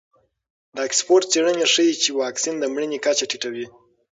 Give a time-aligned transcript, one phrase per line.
[0.75, 3.65] د اکسفورډ څېړنې ښیي چې واکسین د مړینې کچه ټیټوي.